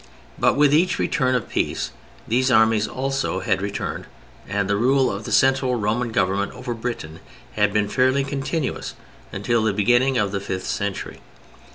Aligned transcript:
But 0.39 0.55
with 0.55 0.73
each 0.73 0.97
return 0.97 1.35
of 1.35 1.47
peace 1.47 1.91
these 2.27 2.49
armies 2.49 2.87
also 2.87 3.41
had 3.41 3.61
returned 3.61 4.07
and 4.49 4.67
the 4.67 4.75
rule 4.75 5.11
of 5.11 5.25
the 5.25 5.31
central 5.31 5.75
Roman 5.75 6.11
government 6.11 6.53
over 6.53 6.73
Britain 6.73 7.19
had 7.51 7.71
been 7.71 7.87
fairly 7.87 8.23
continuous 8.23 8.95
until 9.31 9.61
the 9.61 9.73
beginning 9.73 10.17
of 10.17 10.31
the 10.31 10.39
fifth 10.39 10.65
century. 10.65 11.19